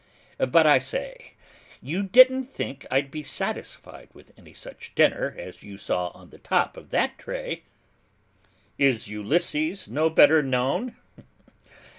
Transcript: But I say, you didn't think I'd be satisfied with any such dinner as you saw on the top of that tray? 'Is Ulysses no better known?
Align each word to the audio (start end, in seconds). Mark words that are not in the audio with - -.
But 0.39 0.65
I 0.65 0.79
say, 0.79 1.33
you 1.79 2.01
didn't 2.01 2.45
think 2.45 2.87
I'd 2.89 3.11
be 3.11 3.21
satisfied 3.21 4.09
with 4.13 4.31
any 4.35 4.51
such 4.51 4.95
dinner 4.95 5.35
as 5.37 5.61
you 5.61 5.77
saw 5.77 6.07
on 6.07 6.31
the 6.31 6.39
top 6.39 6.75
of 6.75 6.89
that 6.89 7.19
tray? 7.19 7.61
'Is 8.79 9.07
Ulysses 9.09 9.87
no 9.87 10.09
better 10.09 10.41
known? 10.41 10.95